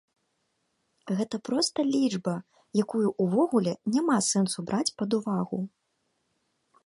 Гэта 1.19 1.35
проста 1.49 1.85
лічба, 1.95 2.33
якую 2.85 3.03
ўвогуле 3.25 3.73
няма 3.97 4.17
сэнсу 4.31 4.59
браць 4.71 4.93
пад 5.03 5.09
увагу. 5.19 5.59